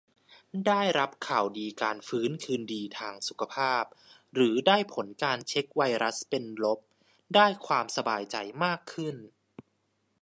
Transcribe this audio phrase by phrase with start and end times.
[0.67, 3.83] ได้รับข่าวดีการฟื้นคืนดีทางสุขภาพ
[4.33, 6.79] หรือได้ผลการเช็กไวรัสเป็นลบ
[7.35, 9.15] ได้ความสบายใจมากขึ้น